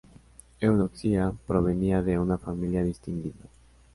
[0.61, 3.45] Eudoxia provenía de una familia distinguida.